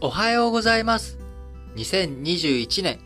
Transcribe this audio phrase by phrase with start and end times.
[0.00, 1.18] おはようございます。
[1.74, 3.00] 2021年、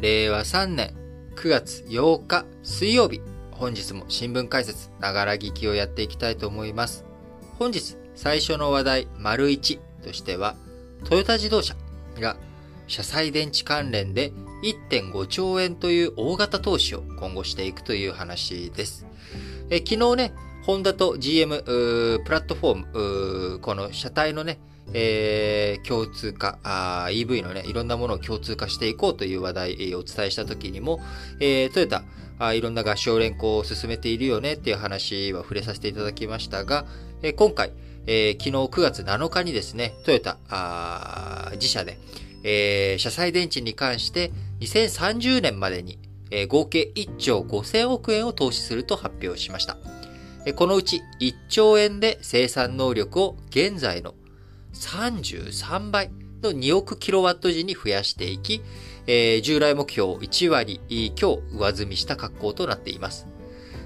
[0.00, 0.94] 令和3年
[1.36, 7.04] 9月8日水曜日、本日も新聞解説、ながら聞きをやっていきたいと思います。
[7.58, 10.56] 本日、最初の話題、丸1としては、
[11.04, 11.76] トヨタ自動車
[12.18, 12.38] が
[12.86, 14.32] 車載電池関連で
[14.90, 19.04] 1.5兆円という大型投資を今後していくという話です。
[19.68, 21.62] え昨日ね、ホンダと GM
[22.24, 24.58] プラットフォーム、この車体のね、
[24.94, 31.00] えー、共通化あ、EV のね、いろんなものを共通化していこうという話題をお伝えしたときにも、
[31.40, 32.04] えー、トヨタ
[32.38, 36.86] あ、いろんな合唱連行を進めているよねっていう話は触れさせていただきましたが、
[37.22, 37.72] えー、今回、
[38.06, 41.98] えー、昨日9月7日にですね、トヨタあ自社で、
[42.44, 45.98] えー、車載電池に関して2030年までに、
[46.30, 49.76] えー、合計1兆5000億円を投資すると発表しました。
[50.54, 54.14] このうち1兆円で生産能力を現在の
[54.72, 56.10] 33倍
[56.42, 58.62] の2億キロワット時に増やしていき、
[59.06, 60.80] えー、従来目標1割
[61.14, 63.26] 強上積みした格好となっています。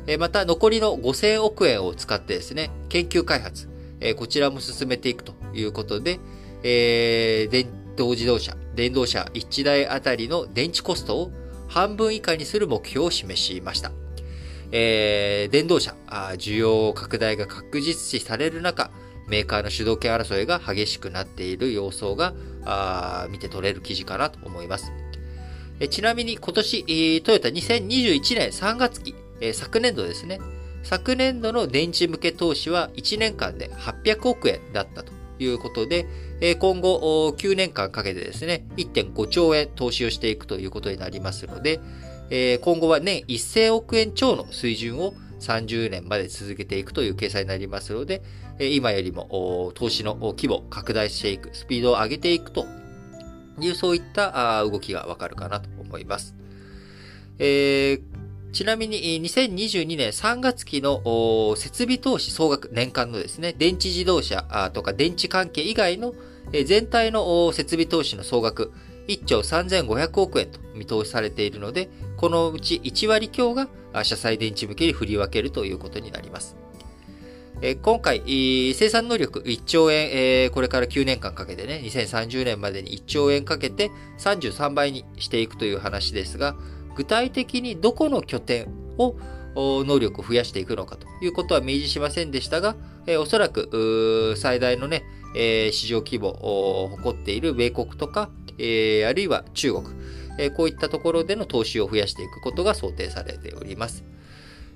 [0.06, 3.68] えー、また残りの5000億円を使ってですね、研究開発、
[4.00, 6.18] えー、こちらも進めていくということで、
[6.62, 11.32] えー、電動自動車、電動車1台あたりの電池コストを
[11.68, 13.92] 半分以下にする目標を示しました。
[14.72, 18.90] えー、電動車、需要拡大が確実視される中、
[19.32, 22.34] メーカーの主導権争いが激しくなっている様相が
[23.30, 24.92] 見て取れる記事かなと思います。
[25.80, 30.38] えちなみに今年、トヨタ2021年3月期、え昨年度ですね。
[30.82, 36.06] 昨年度の電池向け投資は1年間で800億円だったということで、
[36.42, 41.80] え今後9年間かけてですね、1.5兆円投資をしていくということになりますので、
[42.28, 48.22] え今後は年1000億円超の水準を30年まで続けていくという計算になりますので、
[48.58, 52.66] 今よりも投資の規模拡大していく、スピードを上げていくと
[53.60, 56.34] いう、そういった動きがわかるかなと思います。
[57.38, 58.00] えー、
[58.52, 66.14] ちなみに2022年3月期の設備投資総額年間のですね、電池自動車とか電池関係以外の
[66.66, 68.72] 全体の設備投資の総額
[69.08, 73.68] 1兆3500億円と見通しされているので、このうち1割強が
[74.02, 76.56] 車載電池向けに振り分けるということになります。
[77.82, 78.22] 今回、
[78.74, 86.56] 生産能力1兆円、これから9年間かけてね、2030年までに1兆円かけて33倍にしていくという話ですが、
[86.96, 88.66] 具体的にどこの拠点
[88.98, 89.14] を
[89.54, 92.74] 能力を増やしていくのかということは明示しませんでしたが、
[93.20, 95.04] おそらく最大のね、
[95.72, 99.84] 市場規模を誇っている米国とか、あるいは中国、
[100.38, 104.04] えこういったところでの投資を増やしていくことが想定されております。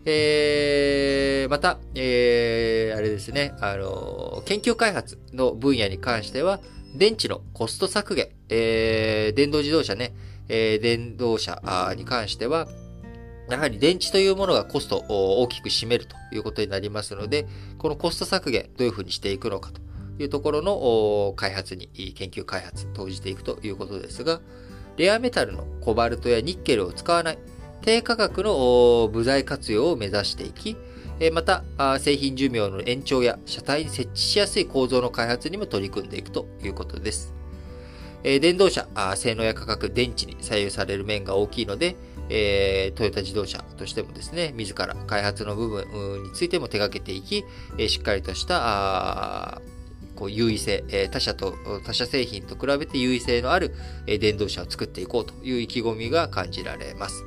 [0.04, 6.60] えー、また、えー、あれですね、あの、研究開発の分野に関しては、
[6.94, 10.14] 電池のコスト削減、えー、電動自動車ね、
[10.48, 11.60] え、電動車
[11.96, 12.68] に関しては、
[13.50, 17.46] やはり電池というものがコストを大きく占めるということになりますので、
[17.78, 19.80] このコスト削減、どういうふうにしていくのかと
[20.22, 24.40] いうところの開発に、研究開発、投じていくということですが、
[24.96, 27.38] レアメタルのコバルトやニッケルを使わない、
[27.82, 30.76] 低価格の部材活用を目指していき、
[31.32, 31.64] また、
[31.98, 37.32] 製品寿命の延長や車体に設置しやすい構造の開発にも取り組んでいくということです。
[38.22, 41.96] 電動車、性能や価格、電池に左右される面が大きいので、
[42.28, 47.44] えトヨタ自動車としてもですね、自ら開発の部分についても手掛けていき、
[47.88, 49.62] しっかりとした
[50.16, 51.54] こう優位性、え他社と、
[51.84, 53.74] 他社製品と比べて優位性のある
[54.06, 57.24] え電動車を作っていこうという意気込みが感じられます。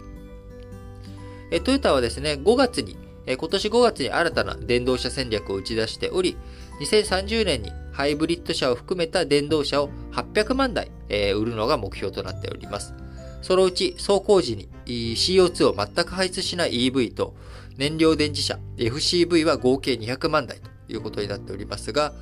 [1.51, 6.35] えトヨタはですね、5月に、え今年5月に新たな電動車戦略を打ち出しており、
[6.81, 12.94] 2030年にハイブリッド車を含めた電動車を800万台、え売るのが目標となっております。
[13.41, 17.35] そのうち走行時に CO2 を全く排出しない EV と
[17.77, 22.13] 燃料電池車 FCV は合計200万台ということになっておりますが、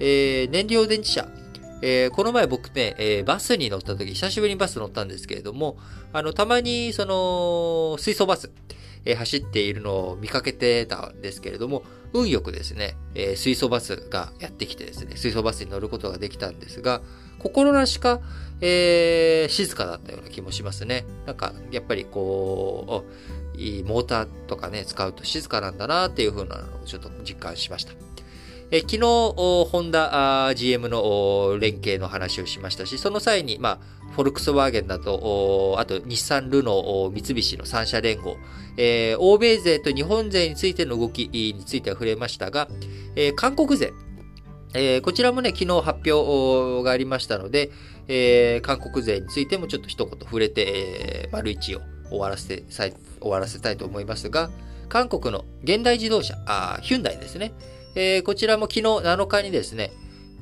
[0.00, 1.28] えー、燃料電池車、
[1.82, 5.76] えー、この前僕ね、えー、バスに乗った時、久しぶりにバス乗ったんですけれども、
[6.12, 8.50] あの、たまに、その、水素バス、
[9.04, 11.82] えー、走っているのを見かけてたんですけれども、
[12.14, 17.02] 運よくですね、えー、水素バスがやってきてですね、水素バスに乗ることができたんですが、
[17.38, 18.20] 心なしか、
[18.60, 21.04] えー、静かだったような気もしますね。
[21.26, 23.04] なんか、やっぱりこ
[23.54, 27.92] う、いいモーターとかね、使うと静かなんだなっていう風なのをちょっと実感しました。
[28.70, 38.36] え昨日、ホンダ GM の連携の話をしましたし、その際に、まあ、フォルクスワーゲンだと、あと日産、ルノー、三菱の3社連合、
[38.76, 42.68] えー、欧米勢と日本勢についての動きについては触れましたが、
[43.16, 43.92] えー、韓国勢、
[44.72, 47.70] えー、こちらもね、昨日発表がありましたので、
[48.08, 54.50] えー、韓国勢についてもちょっと一言触れて、えー、丸一を終わらせ、終わらせたいと思いますが、
[54.88, 57.52] 韓国の現代自動車、あヒュンダイですね。
[57.94, 59.92] えー、こちらも昨日7日にですね、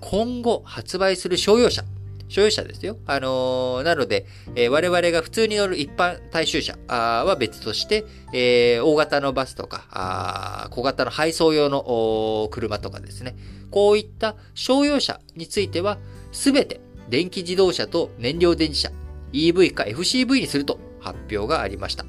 [0.01, 1.85] 今後発売する商用車、
[2.29, 2.97] 所有者ですよ。
[3.07, 13.37] あのー、なので、えー、我々が普通に乗る一般大衆車は別として、えー、大型のバスとか、小型の配送用の車とかですね。
[13.71, 15.99] こういった商用車については、
[16.33, 18.93] すべて電気自動車と燃料電池車、
[19.35, 22.07] EV か FCV にすると発表がありました。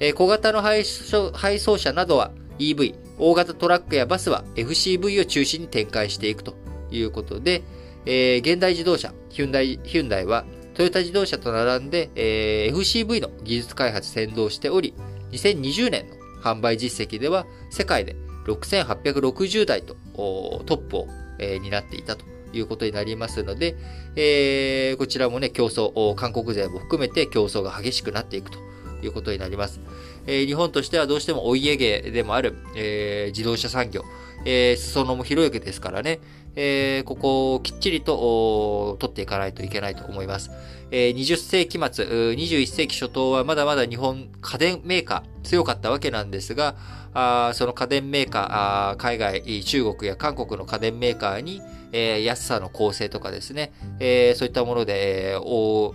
[0.00, 6.54] え、小型の配送車などは EV、大型トラックやバスは FCV を中心に展開していくと
[6.90, 7.62] いうことで、
[8.06, 10.44] えー、現代自動車、ヒュンダイ、ヒュンダイは
[10.74, 14.94] トヨタ自動車と並んで、えー、FCV の技術開発先導しており、
[15.32, 18.16] 2020年の販売実績では世界で
[18.46, 21.08] 6860台とトップを、
[21.38, 23.76] えー、担っていたということになりますので、
[24.16, 28.58] えー、こちらもね、競争、韓国勢も含めて競争が激しくなっていくと
[29.02, 29.80] いうことになります。
[30.26, 34.04] え、日本としてはどうしてもお家芸でもある、え、自動車産業、
[34.44, 36.20] えー、裾野も広いわけですからね、
[36.54, 40.50] えー、ここをきっちりと取っていかないといけないと思います。
[40.90, 46.76] えー、20世紀末、21世紀初頭はまだまだ日本家電メーカー強かったわけなんですが、
[47.14, 55.94] あその家電メーカー、海外、中国や韓国の家電メーカーに、えー、安さの構成とかですね、えー、そういったもので、えー、こ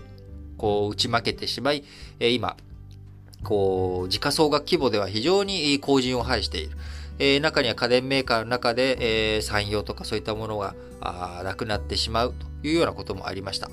[0.87, 1.83] う打ち負けてしまい、
[2.19, 2.57] えー、今、
[3.47, 6.75] こう、時価総額規模では非常に後陣を排している。
[7.17, 10.75] えー、中には家電メーカーの中で、えー、産業とかそういったものが
[11.43, 13.71] なくなってしまうというようなこともありました。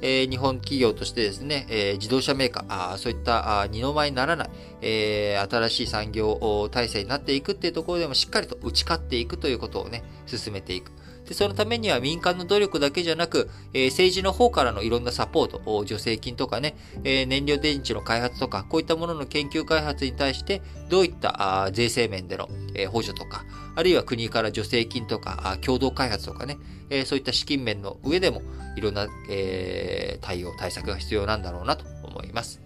[0.00, 4.50] えー、日本企業としてですね、えー、自動車メーカー、あそういったあ二の舞にならない、
[4.80, 10.92] えー、新しい産業体制になっていくっていうところでもしっかりと打ち勝っていくということをね、進めていく。
[11.26, 23.44] で、そのためには民間の努力だけじゃなく、えー、政治の方からのいろんなサポート、助成金とかね、えー、燃料電池の開発とか、こういったものの研究開発に対して、どういったあ税制面での、えー、補助とか、
[23.74, 26.58] あるいは国から助成金とか、あ共同開発とかね、
[26.90, 28.42] えー、そういった資金面の上でも、
[28.76, 32.65] いろんな、えー、対応、対策が必要なんだろうなと思います。